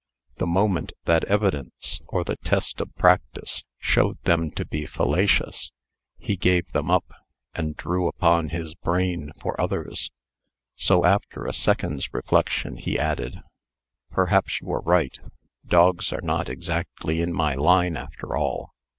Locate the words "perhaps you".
14.09-14.71